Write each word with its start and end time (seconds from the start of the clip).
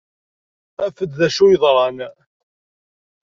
Af-d 0.85 0.97
d 1.17 1.19
acu 1.27 1.41
ay 1.45 1.51
yeḍran. 1.51 1.97